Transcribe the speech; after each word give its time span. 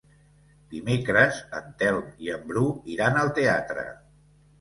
Dimecres 0.69 1.41
en 1.57 1.67
Telm 1.81 2.07
i 2.27 2.31
en 2.37 2.47
Bru 2.53 2.63
iran 2.95 3.21
al 3.25 3.31
teatre. 3.41 3.85